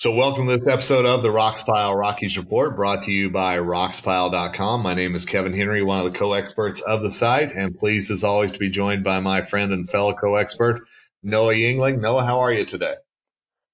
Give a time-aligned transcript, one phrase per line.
[0.00, 4.82] So, welcome to this episode of the Roxpile Rockies Report brought to you by Roxpile.com.
[4.82, 8.10] My name is Kevin Henry, one of the co experts of the site, and pleased
[8.10, 10.80] as always to be joined by my friend and fellow co expert,
[11.22, 12.00] Noah Yingling.
[12.00, 12.94] Noah, how are you today?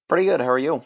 [0.09, 0.41] Pretty good.
[0.41, 0.83] How are you?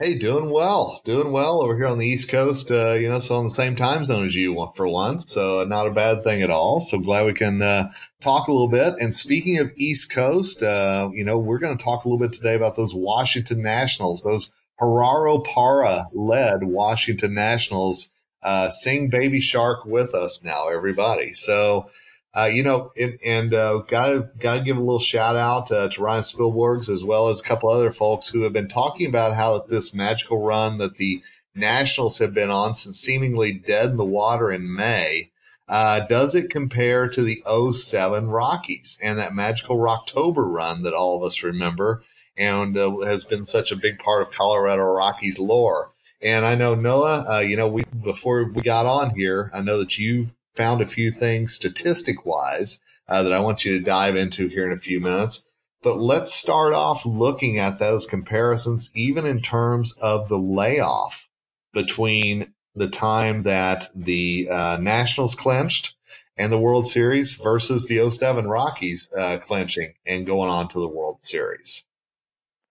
[0.00, 2.70] Hey, doing well, doing well over here on the East Coast.
[2.70, 5.88] Uh, you know, so on the same time zone as you for once, so not
[5.88, 6.80] a bad thing at all.
[6.80, 7.90] So glad we can uh,
[8.20, 8.94] talk a little bit.
[9.00, 12.32] And speaking of East Coast, uh, you know, we're going to talk a little bit
[12.32, 18.12] today about those Washington Nationals, those Gerardo Parra led Washington Nationals.
[18.40, 21.32] Uh, sing Baby Shark with us now, everybody.
[21.34, 21.90] So
[22.36, 26.00] uh, you know, and, and uh, gotta gotta give a little shout out uh, to
[26.00, 29.60] Ryan Spilborghs as well as a couple other folks who have been talking about how
[29.60, 31.22] this magical run that the
[31.54, 35.30] Nationals have been on since seemingly dead in the water in May.
[35.68, 41.16] Uh, does it compare to the 07 Rockies and that magical Rocktober run that all
[41.16, 42.02] of us remember
[42.36, 45.92] and uh, has been such a big part of Colorado Rockies lore?
[46.22, 49.78] And I know Noah, uh, you know, we before we got on here, I know
[49.78, 50.28] that you
[50.58, 54.66] found a few things statistic wise uh, that I want you to dive into here
[54.66, 55.44] in a few minutes.
[55.82, 61.28] But let's start off looking at those comparisons, even in terms of the layoff
[61.72, 65.94] between the time that the uh, Nationals clinched
[66.36, 70.88] and the World Series versus the 07 Rockies uh, clinching and going on to the
[70.88, 71.84] World Series.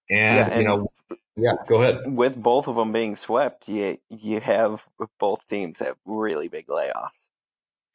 [0.10, 0.92] And, yeah, and, you know,
[1.38, 2.02] yeah, go ahead.
[2.06, 4.90] With both of them being swept, you you have
[5.20, 7.28] both teams have really big layoffs.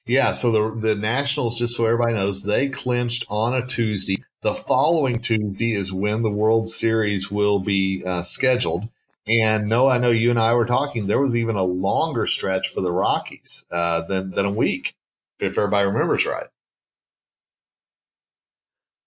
[0.07, 4.25] Yeah, so the the Nationals, just so everybody knows, they clinched on a Tuesday.
[4.43, 8.89] The following Tuesday is when the World Series will be uh, scheduled.
[9.29, 11.07] And no, I know you and I were talking.
[11.07, 14.97] There was even a longer stretch for the Rockies uh, than than a week,
[15.39, 16.49] if everybody remembers right.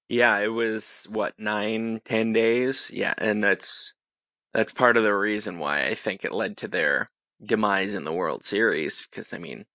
[0.08, 2.90] Yeah, it was what nine, ten days.
[2.94, 3.94] Yeah, and that's
[4.54, 7.12] that's part of the reason why I think it led to their
[7.44, 9.08] demise in the World Series.
[9.10, 9.66] Because I mean,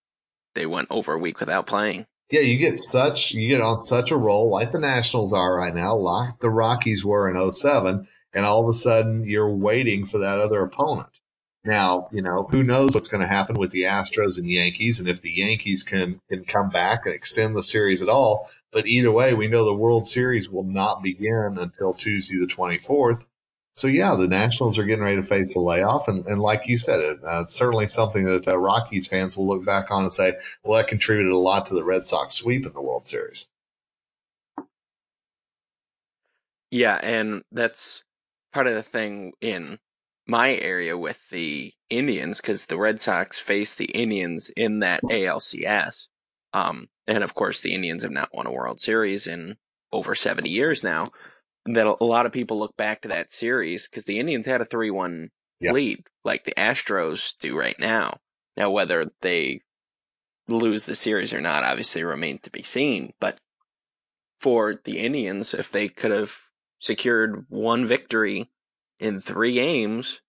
[0.55, 2.07] they went over a week without playing.
[2.31, 5.75] Yeah, you get such you get on such a roll like the Nationals are right
[5.75, 10.19] now, like the Rockies were in 07, and all of a sudden you're waiting for
[10.19, 11.21] that other opponent.
[11.65, 15.09] Now, you know, who knows what's going to happen with the Astros and Yankees and
[15.09, 19.11] if the Yankees can can come back and extend the series at all, but either
[19.11, 23.25] way, we know the World Series will not begin until Tuesday the 24th
[23.81, 26.77] so yeah, the Nationals are getting ready to face a layoff, and, and like you
[26.77, 30.13] said, it, uh, it's certainly something that uh, Rockies fans will look back on and
[30.13, 33.49] say, well, that contributed a lot to the Red Sox sweep in the World Series.
[36.71, 38.05] Yeah, and that's
[38.53, 39.79] part of the thing in
[40.27, 46.09] my area with the Indians because the Red Sox face the Indians in that ALCS.
[46.53, 49.57] Um, and of course, the Indians have not won a World Series in
[49.91, 51.09] over 70 years now
[51.67, 54.65] that a lot of people look back to that series because the Indians had a
[54.65, 55.75] 3 1 yep.
[55.75, 58.19] lead, like the Astros do right now.
[58.57, 59.61] Now, whether they
[60.49, 63.13] lose the series or not obviously remains to be seen.
[63.21, 63.41] But
[64.41, 66.35] for the Indians, if they could have
[66.81, 68.51] secured one victory
[68.99, 70.21] in three games,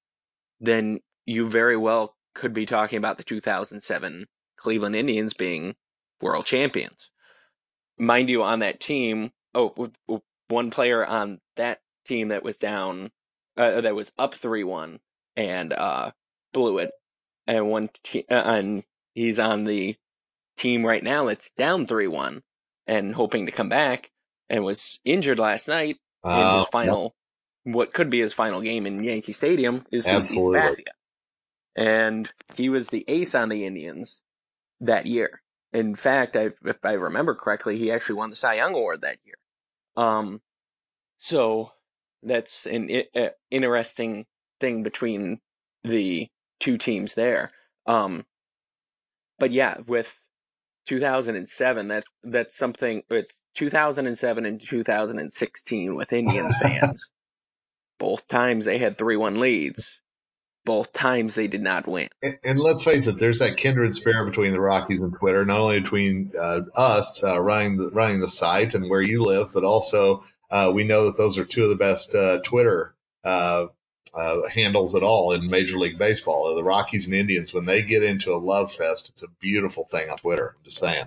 [0.60, 4.28] then you very well could be talking about the 2007
[4.58, 5.76] Cleveland Indians being
[6.22, 7.10] world champions.
[7.98, 9.92] Mind you, on that team, oh,
[10.52, 13.12] one player on that team that was down,
[13.58, 15.00] uh, that was up three one
[15.36, 16.12] and uh,
[16.54, 16.92] blew it,
[17.48, 18.84] and one te- uh, and
[19.14, 19.96] he's on the
[20.58, 22.44] team right now that's down three one
[22.86, 24.12] and hoping to come back,
[24.50, 27.16] and was injured last night in his final,
[27.66, 27.76] yep.
[27.76, 30.94] what could be his final game in Yankee Stadium is Sabathia,
[31.76, 34.22] and he was the ace on the Indians
[34.82, 35.42] that year.
[35.74, 39.18] In fact, I, if I remember correctly, he actually won the Cy Young Award that
[39.24, 39.36] year.
[40.02, 40.42] Um,
[41.20, 41.72] so
[42.24, 42.90] that's an
[43.52, 44.26] interesting
[44.60, 45.40] thing between
[45.84, 46.28] the
[46.60, 47.52] two teams there.
[47.86, 48.26] Um,
[49.38, 50.18] but yeah, with
[50.88, 53.04] 2007, that that's something.
[53.10, 57.10] It's 2007 and 2016 with Indians fans.
[58.00, 60.00] Both times they had three one leads.
[60.64, 62.10] Both times they did not win.
[62.22, 65.60] And, and, let's face it, there's that kindred spirit between the Rockies and Twitter, not
[65.60, 69.64] only between uh, us uh, running the running the site and where you live, but
[69.64, 72.94] also uh, we know that those are two of the best uh, Twitter
[73.24, 73.68] uh,
[74.14, 76.54] uh, handles at all in Major League Baseball.
[76.54, 80.10] The Rockies and Indians, when they get into a love fest, it's a beautiful thing
[80.10, 80.56] on Twitter.
[80.58, 81.06] I'm just saying.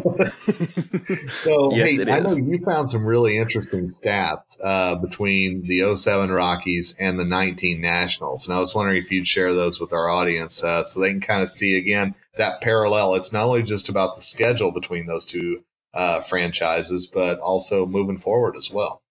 [1.28, 6.30] so, yes, hey, I know you found some really interesting stats uh, between the 07
[6.30, 8.46] Rockies and the 19 Nationals.
[8.46, 11.20] And I was wondering if you'd share those with our audience uh, so they can
[11.20, 13.14] kind of see again that parallel.
[13.14, 15.62] It's not only just about the schedule between those two
[15.94, 19.02] uh, franchises, but also moving forward as well.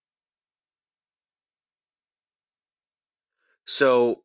[3.66, 4.24] So,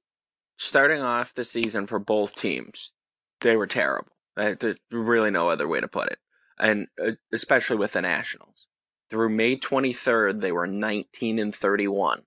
[0.57, 2.93] starting off the season for both teams,
[3.41, 4.13] they were terrible.
[4.37, 6.19] There's really no other way to put it.
[6.59, 8.67] And uh, especially with the Nationals.
[9.11, 12.23] Through May 23rd, they were 19 and 31.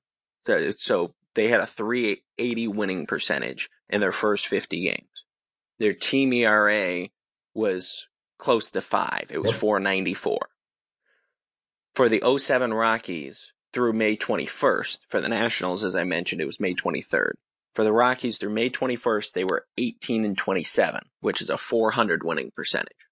[0.46, 5.10] So, so they had a 380 winning percentage in their first 50 games.
[5.80, 7.10] Their team ERA
[7.54, 8.08] was
[8.38, 9.28] close to five.
[9.30, 10.40] It was 494.
[11.96, 16.60] For the 07 Rockies through May 21st, for the Nationals, as I mentioned, it was
[16.60, 17.32] May 23rd.
[17.74, 22.24] For the Rockies through May 21st, they were 18 and 27, which is a 400
[22.24, 23.07] winning percentage.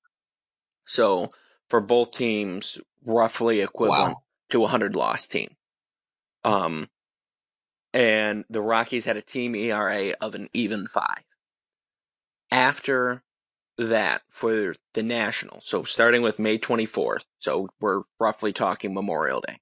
[0.86, 1.32] So
[1.70, 4.24] for both teams, roughly equivalent wow.
[4.50, 5.56] to a 100 loss team.
[6.44, 6.90] Um,
[7.94, 11.24] and the Rockies had a team ERA of an even five.
[12.52, 13.24] After
[13.78, 15.60] that for the National.
[15.62, 19.60] So starting with May 24th, so we're roughly talking Memorial Day.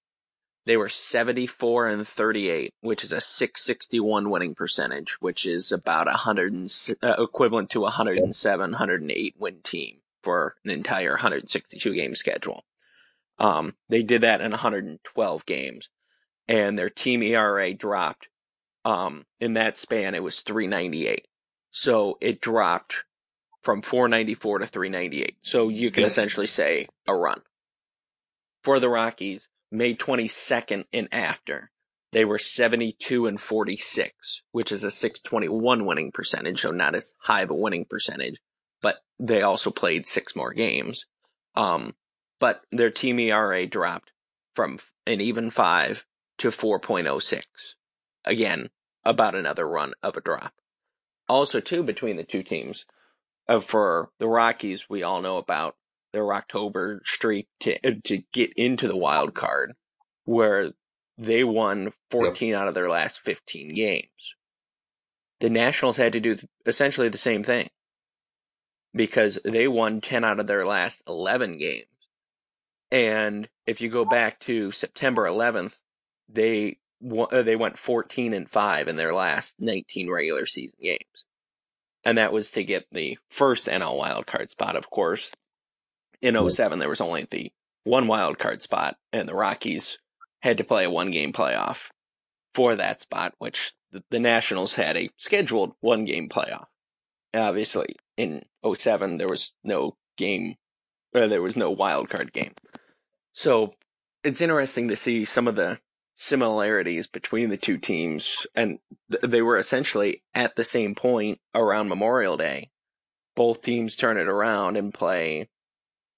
[0.66, 6.72] They were 74 and 38, which is a 661 winning percentage, which is about 100
[7.02, 12.64] uh, equivalent to a 107, 108 win team for an entire 162 game schedule.
[13.38, 15.90] Um, they did that in 112 games,
[16.48, 18.30] and their team ERA dropped.
[18.86, 21.28] Um, in that span, it was 398.
[21.72, 23.04] So it dropped
[23.62, 25.38] from 494 to 398.
[25.42, 27.42] So you can essentially say a run.
[28.62, 31.72] For the Rockies, May 22nd and after,
[32.12, 37.42] they were 72 and 46, which is a 621 winning percentage, so not as high
[37.42, 38.40] of a winning percentage,
[39.24, 41.06] they also played six more games.
[41.56, 41.96] Um,
[42.40, 44.12] but their team ERA dropped
[44.54, 46.06] from an even five
[46.40, 47.44] to 4.06.
[48.25, 48.70] Again,
[49.06, 50.54] about another run of a drop.
[51.30, 52.86] Also, too, between the two teams,
[53.48, 55.76] uh, for the Rockies, we all know about
[56.12, 59.74] their October streak to to get into the wild card,
[60.26, 60.72] where
[61.18, 62.60] they won 14 yep.
[62.60, 64.36] out of their last 15 games.
[65.40, 67.69] The Nationals had to do essentially the same thing
[68.94, 71.88] because they won 10 out of their last 11 games.
[72.92, 75.74] And if you go back to September 11th,
[76.30, 81.25] they uh, they went 14 and 5 in their last 19 regular season games
[82.06, 85.31] and that was to get the first NL wildcard spot, of course.
[86.22, 87.51] In 07, there was only the
[87.84, 90.00] one wildcard spot, and the Rockies
[90.42, 91.90] had to play a one game playoff
[92.54, 96.66] for that spot, which the, the Nationals had a scheduled one game playoff.
[97.33, 100.56] Obviously, in 07, there was no game,
[101.16, 102.54] uh, there was no wild card game.
[103.34, 103.74] So
[104.24, 105.80] it's interesting to see some of the
[106.16, 108.80] similarities between the two teams, and
[109.12, 112.70] th- they were essentially at the same point around Memorial Day.
[113.36, 115.50] Both teams turn it around and play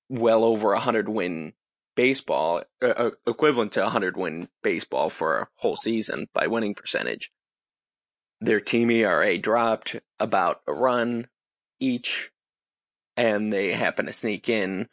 [0.10, 1.54] well over a hundred win
[1.96, 7.32] baseball, uh, equivalent to a hundred win baseball for a whole season by winning percentage.
[8.42, 11.28] Their team ERA dropped about a run
[11.86, 12.32] each,
[13.15, 14.88] and they happen to sneak in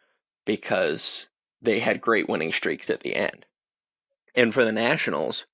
[0.44, 1.28] because
[1.60, 3.46] they had great winning streaks at the end.
[4.34, 5.46] And for the Nationals,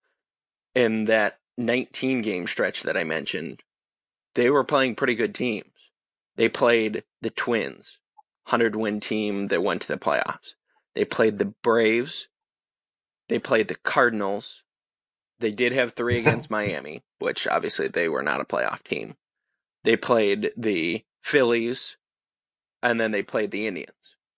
[0.75, 3.61] in that 19 game stretch that I mentioned,
[4.35, 5.67] they were playing pretty good teams.
[6.37, 7.99] They played the Twins,
[8.45, 10.55] 100 win team that went to the playoffs.
[10.95, 12.29] They played the Braves.
[13.29, 14.63] They played the Cardinals.
[15.41, 19.17] They did have three against Miami, which obviously they were not a playoff team.
[19.85, 21.97] They played the Phillies,
[22.83, 23.93] and then they played the Indians.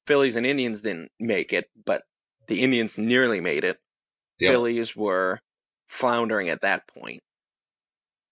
[0.06, 2.02] Phillies and Indians didn't make it, but
[2.46, 3.78] the Indians nearly made it.
[4.38, 4.50] Yep.
[4.50, 5.40] Phillies were
[5.88, 7.22] floundering at that point,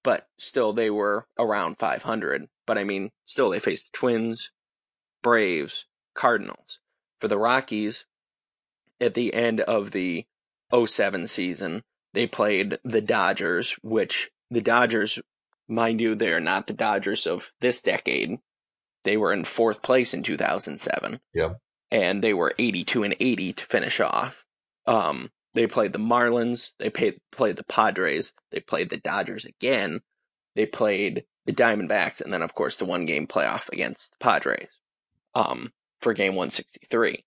[0.03, 2.49] but still they were around 500.
[2.67, 4.51] But I mean, still they faced the Twins,
[5.23, 6.79] Braves, Cardinals.
[7.21, 8.05] For the Rockies,
[9.01, 10.25] at the end of the
[10.73, 11.83] 07 season,
[12.15, 15.19] they played the Dodgers, which the Dodgers,
[15.69, 18.39] mind you, they are not the Dodgers of this decade.
[19.05, 21.21] They were in fourth place in 2007.
[21.35, 21.55] Yeah.
[21.91, 24.45] And they were 82 and 80 to finish off.
[24.87, 26.73] Um, they played the Marlins.
[26.79, 28.33] They paid, played the Padres.
[28.51, 30.01] They played the Dodgers again.
[30.55, 34.69] They played the Diamondbacks, and then of course the one game playoff against the Padres
[35.35, 37.25] um, for game 163.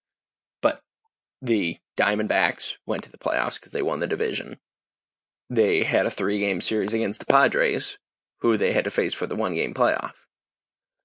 [0.61, 0.81] But
[1.41, 4.57] the Diamondbacks went to the playoffs because they won the division.
[5.49, 7.97] They had a three game series against the Padres,
[8.41, 10.11] who they had to face for the one game playoff.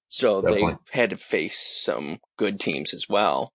[0.09, 0.73] So Definitely.
[0.73, 3.51] they had to face some good teams as well.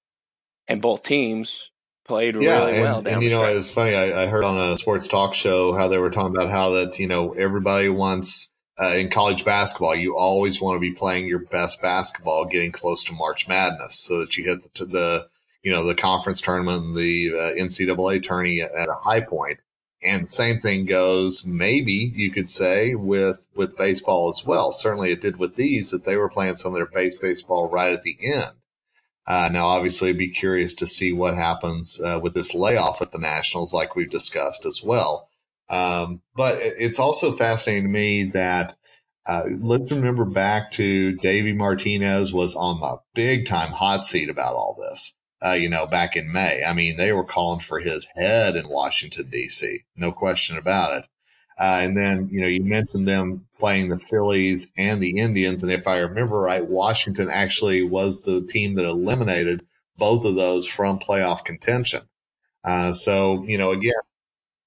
[0.69, 1.71] And both teams
[2.05, 3.07] played yeah, really and, well.
[3.07, 3.95] and you know, it was funny.
[3.95, 6.99] I, I, heard on a sports talk show how they were talking about how that
[6.99, 11.41] you know everybody wants uh, in college basketball, you always want to be playing your
[11.41, 15.29] best basketball, getting close to March Madness, so that you hit the, the
[15.63, 19.59] you know the conference tournament, and the uh, NCAA tourney at, at a high point.
[20.05, 24.73] And same thing goes, maybe you could say with with baseball as well.
[24.73, 27.93] Certainly, it did with these that they were playing some of their base baseball right
[27.93, 28.53] at the end.
[29.27, 33.19] Uh, now, obviously, be curious to see what happens uh, with this layoff at the
[33.19, 35.29] Nationals, like we've discussed as well.
[35.69, 38.75] Um, but it's also fascinating to me that
[39.27, 44.55] uh, let's remember back to Davey Martinez was on the big time hot seat about
[44.55, 45.15] all this.
[45.45, 46.63] Uh, you know, back in May.
[46.63, 49.81] I mean, they were calling for his head in Washington D.C.
[49.97, 51.05] No question about it.
[51.59, 55.63] Uh, and then, you know, you mentioned them playing the Phillies and the Indians.
[55.63, 59.65] And if I remember right, Washington actually was the team that eliminated
[59.97, 62.03] both of those from playoff contention.
[62.65, 63.93] Uh, so, you know, again,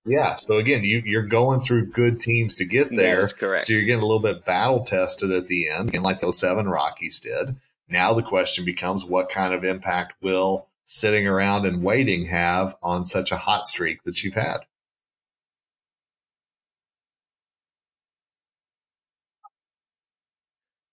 [0.06, 0.36] yeah.
[0.36, 3.22] So again, you, you're going through good teams to get there.
[3.22, 3.66] That's correct.
[3.66, 6.70] So you're getting a little bit battle tested at the end, and like those seven
[6.70, 7.56] Rockies did.
[7.88, 13.06] Now the question becomes what kind of impact will sitting around and waiting have on
[13.06, 14.60] such a hot streak that you've had?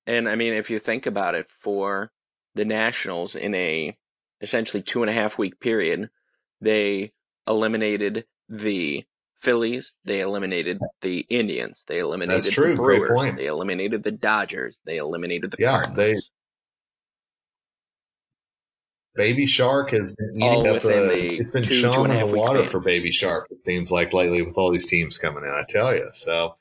[0.06, 2.10] And I mean, if you think about it, for
[2.54, 3.96] the Nationals in a
[4.40, 6.10] essentially two and a half week period,
[6.60, 7.12] they
[7.46, 9.04] eliminated the
[9.40, 15.50] Phillies, they eliminated the Indians, they eliminated the Brewers, they eliminated the Dodgers, they eliminated
[15.50, 16.30] the yeah, Cardinals.
[19.14, 22.80] Baby Shark has been eating up the, it's been two, two in the water for
[22.80, 23.46] Baby Shark.
[23.50, 25.50] It seems like lately with all these teams coming in.
[25.50, 26.56] I tell you, so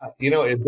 [0.00, 0.60] uh, you know it,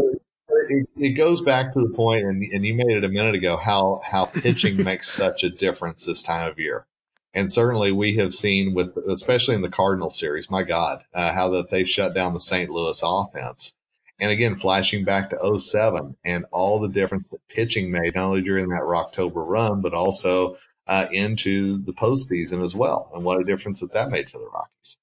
[0.68, 3.56] it, it goes back to the point, and, and you made it a minute ago
[3.56, 6.86] how how pitching makes such a difference this time of year.
[7.34, 11.50] And certainly we have seen with, especially in the Cardinal series, my God, uh, how
[11.50, 12.70] that they shut down the St.
[12.70, 13.74] Louis offense.
[14.18, 18.40] And again, flashing back to 07 and all the difference that pitching made, not only
[18.40, 20.56] during that October run, but also
[20.86, 23.10] uh, into the postseason as well.
[23.14, 24.96] And what a difference that that made for the Rockies.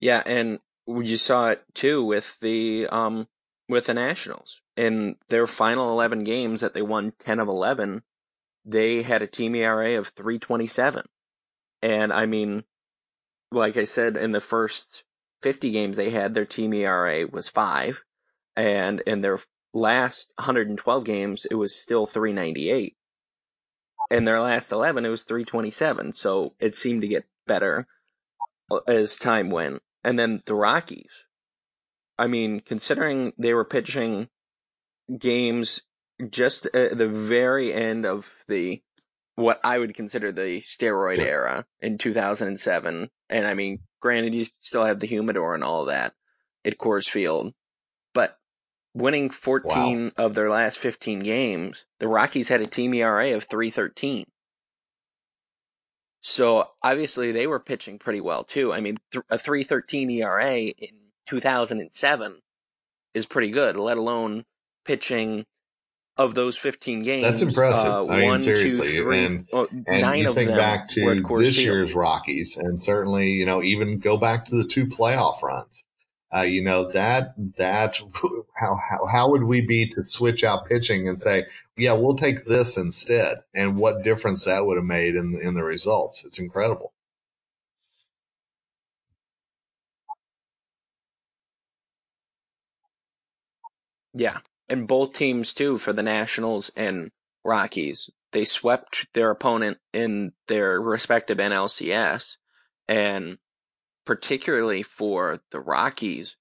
[0.00, 3.28] Yeah, and you saw it too with the um
[3.68, 8.02] with the Nationals in their final 11 games that they won 10 of 11,
[8.64, 11.04] they had a team ERA of 327.
[11.82, 12.64] And I mean,
[13.50, 15.04] like I said, in the first
[15.42, 18.04] 50 games they had, their team ERA was 5.
[18.58, 19.38] And in their
[19.72, 22.96] last 112 games, it was still 398.
[24.10, 26.12] In their last 11, it was 327.
[26.12, 27.86] So it seemed to get better
[28.68, 29.80] uh, as time went.
[30.02, 31.10] And then the Rockies.
[32.18, 34.28] I mean, considering they were pitching
[35.16, 35.82] games
[36.28, 38.82] just at the very end of the
[39.36, 43.08] what I would consider the steroid era in 2007.
[43.30, 46.14] And I mean, granted, you still have the humidor and all that
[46.64, 47.54] at Coors Field,
[48.98, 50.10] winning 14 wow.
[50.24, 54.26] of their last 15 games, the Rockies had a team ERA of 313.
[56.20, 58.72] So obviously they were pitching pretty well too.
[58.72, 60.88] I mean, th- a 313 ERA in
[61.26, 62.40] 2007
[63.14, 64.44] is pretty good, let alone
[64.84, 65.44] pitching
[66.16, 67.22] of those 15 games.
[67.22, 67.86] That's impressive.
[67.86, 68.92] Uh, I mean, seriously.
[68.92, 71.56] Two, three, and, oh, and you think back to this Field.
[71.56, 75.84] year's Rockies and certainly, you know, even go back to the two playoff runs.
[76.34, 77.98] Uh, you know, that, that,
[78.54, 82.44] how, how, how would we be to switch out pitching and say, yeah, we'll take
[82.44, 83.38] this instead?
[83.54, 86.24] And what difference that would have made in, in the results.
[86.24, 86.92] It's incredible.
[94.14, 97.10] Yeah and both teams too for the Nationals and
[97.44, 98.10] Rockies.
[98.32, 102.36] They swept their opponent in their respective NLCS,
[102.86, 103.38] and
[104.08, 106.34] particularly for the Rockies,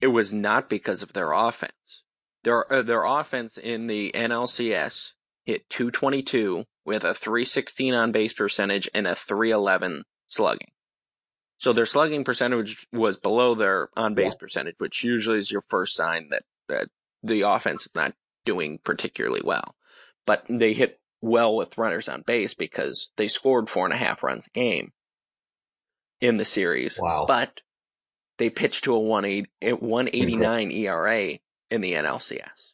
[0.00, 2.02] it was not because of their offense.
[2.44, 5.10] Their uh, their offense in the NLCS
[5.44, 10.70] hit 222 with a 316 on base percentage and a 311 slugging.
[11.58, 14.38] So their slugging percentage was below their on base yeah.
[14.40, 16.88] percentage, which usually is your first sign that, that
[17.22, 18.14] the offense is not
[18.46, 19.74] doing particularly well.
[20.24, 24.22] But they hit well with runners on base because they scored four and a half
[24.22, 24.92] runs a game
[26.20, 26.98] in the series.
[27.00, 27.24] Wow.
[27.26, 27.60] But
[28.38, 31.38] they pitched to a 189 ERA
[31.70, 32.72] in the NLCS.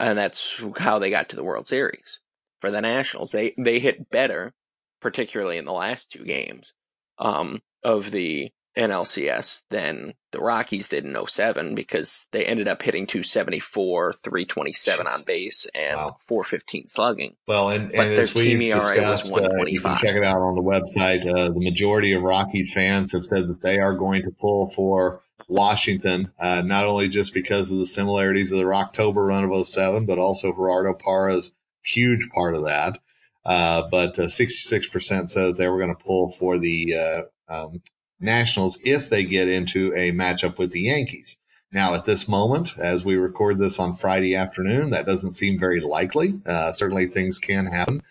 [0.00, 2.20] And that's how they got to the World Series.
[2.60, 4.52] For the Nationals, they, they hit better,
[5.00, 6.72] particularly in the last two games,
[7.18, 13.06] um, of the NLCS than the Rockies did in 07 because they ended up hitting
[13.06, 16.16] 274, 327 on base, and wow.
[16.26, 17.36] 415 slugging.
[17.46, 21.24] Well, and, and as we've discussed, uh, you can check it out on the website.
[21.26, 25.22] Uh, the majority of Rockies fans have said that they are going to pull for
[25.48, 30.06] Washington, uh, not only just because of the similarities of the October run of 07,
[30.06, 31.52] but also Gerardo Parra's
[31.84, 32.98] huge part of that.
[33.44, 37.82] Uh, but 66% uh, said that they were going to pull for the uh, um,
[38.20, 41.38] Nationals if they get into a matchup with the Yankees.
[41.72, 45.80] Now, at this moment, as we record this on Friday afternoon, that doesn't seem very
[45.80, 46.40] likely.
[46.46, 48.02] Uh, certainly things can happen.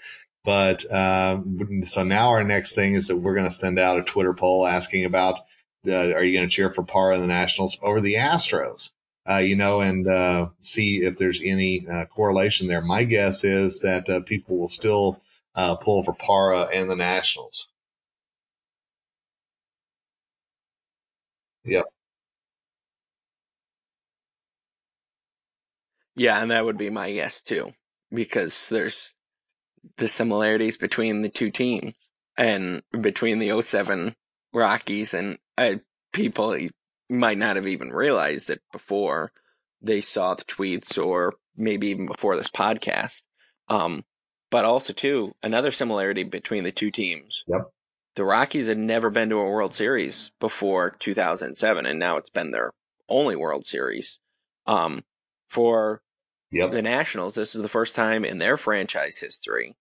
[0.44, 1.40] But uh,
[1.86, 4.68] so now our next thing is that we're going to send out a Twitter poll
[4.68, 5.40] asking about
[5.88, 8.92] uh, are you going to cheer for Parra and the Nationals over the Astros?
[9.30, 12.82] Uh, you know, and uh, see if there's any uh, correlation there.
[12.82, 15.22] My guess is that uh, people will still
[15.56, 17.70] uh, pull for Parra and the Nationals.
[21.66, 21.86] Yep.
[26.16, 27.74] Yeah, and that would be my guess too,
[28.12, 29.16] because there's
[29.98, 31.94] the similarities between the two teams
[32.38, 34.16] and between the 07
[34.54, 35.76] Rockies and uh,
[36.12, 36.58] people
[37.10, 39.32] might not have even realized it before
[39.82, 43.22] they saw the tweets or maybe even before this podcast.
[43.68, 44.04] Um,
[44.52, 47.44] but also too, another similarity between the two teams.
[47.48, 47.64] Yep
[48.16, 52.52] the Rockies had never been to a World Series before 2007, and now it's been
[52.52, 52.72] their
[53.10, 54.20] only World Series.
[54.66, 55.04] Um,
[55.50, 56.02] for
[56.52, 56.72] yep.
[56.72, 59.76] the Nationals, this is the first time in their franchise history,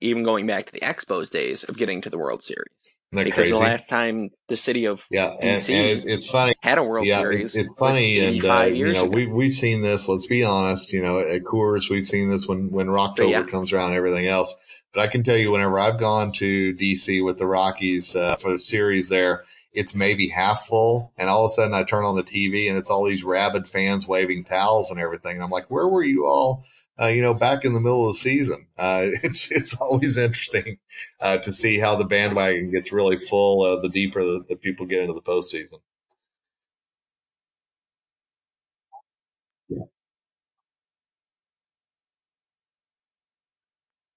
[0.00, 2.66] even going back to the Expos days, of getting to the World Series.
[3.12, 3.52] because crazy?
[3.52, 6.82] the last time the city of yeah, DC and, and it's, it's, funny had a
[6.82, 10.08] World yeah, Series, it's, it's funny, and uh, you know we've we've seen this.
[10.08, 13.42] Let's be honest, you know at Coors we've seen this when when Rocktober yeah.
[13.44, 14.54] comes around, and everything else.
[14.96, 18.52] But I can tell you, whenever I've gone to DC with the Rockies uh, for
[18.52, 22.16] the series there, it's maybe half full, and all of a sudden I turn on
[22.16, 25.34] the TV and it's all these rabid fans waving towels and everything.
[25.34, 26.64] And I'm like, where were you all?
[26.98, 28.68] Uh, you know, back in the middle of the season.
[28.78, 30.78] Uh, it's it's always interesting
[31.20, 34.86] uh, to see how the bandwagon gets really full uh, the deeper that, the people
[34.86, 35.78] get into the postseason.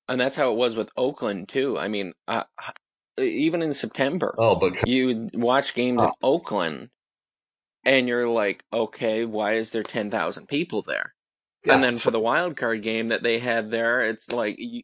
[0.10, 1.78] And that's how it was with Oakland too.
[1.78, 2.44] I mean, uh,
[3.18, 6.14] even in September, oh, but you watch games in oh.
[6.22, 6.90] Oakland,
[7.86, 11.14] and you're like, okay, why is there ten thousand people there?
[11.64, 14.82] Yeah, and then for the wild card game that they had there, it's like you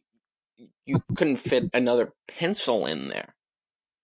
[0.86, 3.35] you couldn't fit another pencil in there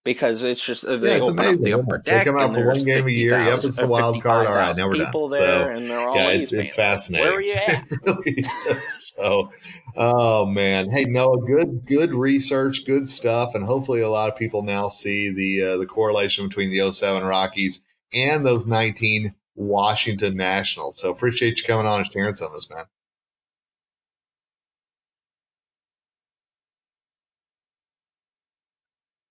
[0.05, 1.59] because it's just uh, they yeah, open amazing.
[1.59, 2.25] up the upper deck.
[2.25, 3.39] They come out for one game a year.
[3.39, 4.47] Yep, it's the wild card.
[4.47, 5.41] All right, now we're people done.
[5.41, 7.27] there, so, and they're all yeah, it's, it's fascinating.
[7.27, 7.87] Where are you at?
[8.03, 8.45] really
[8.89, 9.53] so,
[9.97, 14.63] oh man, hey Noah, good good research, good stuff, and hopefully a lot of people
[14.63, 20.99] now see the uh, the correlation between the 07 Rockies and those 19 Washington Nationals.
[20.99, 22.85] So appreciate you coming on and sharing some of this, man.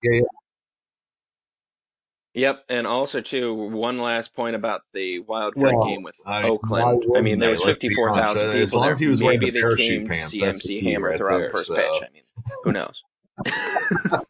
[0.02, 0.41] Yeah, yeah.
[2.34, 6.44] Yep, and also too, one last point about the wild card well, game with I,
[6.44, 7.04] Oakland.
[7.14, 8.96] I mean, there was fifty four thousand people there.
[8.96, 11.76] Maybe they came to see MC Hammer right throw out the first so.
[11.76, 12.02] pitch.
[12.02, 12.22] I mean,
[12.64, 13.02] who knows?
[13.46, 14.20] uh,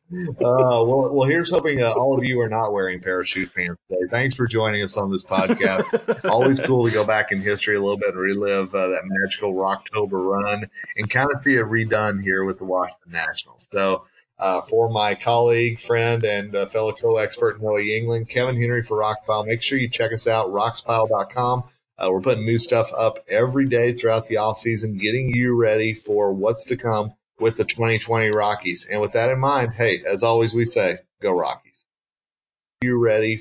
[0.40, 4.00] well, well, here's hoping uh, all of you are not wearing parachute pants today.
[4.10, 6.24] Thanks for joining us on this podcast.
[6.28, 9.54] Always cool to go back in history a little bit and relive uh, that magical
[9.54, 13.68] Rocktober run and kind of see it redone here with the Washington Nationals.
[13.72, 14.06] So
[14.38, 19.46] uh, for my colleague, friend, and uh, fellow co-expert Noah Yingling, Kevin Henry for Roxpile.
[19.46, 21.64] Make sure you check us out, roxpile.com.
[21.98, 25.94] Uh, we're putting new stuff up every day throughout the off season, getting you ready
[25.94, 28.86] for what's to come with the 2020 Rockies.
[28.90, 31.84] And with that in mind, hey, as always, we say, go Rockies.
[32.82, 33.40] You ready